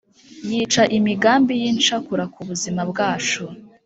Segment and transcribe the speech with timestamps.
[0.49, 3.43] Yica imigambi yincakura kubuzima bwacu